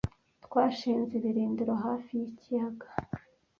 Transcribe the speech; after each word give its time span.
Twashinze 0.45 1.11
ibirindiro 1.19 1.73
hafi 1.83 2.11
yikiyaga. 2.21 2.87